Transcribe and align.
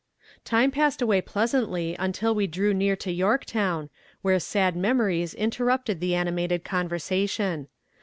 Time 0.43 0.71
passed 0.71 0.99
away 0.99 1.21
pleasantly 1.21 1.95
until 1.99 2.33
we 2.33 2.47
drew 2.47 2.73
near 2.73 2.95
to 2.95 3.11
Yorktown, 3.11 3.87
where 4.23 4.39
sad 4.39 4.75
memories 4.75 5.35
interrupted 5.35 5.99
the 5.99 6.15
animated 6.15 6.63
conversation. 6.63 7.67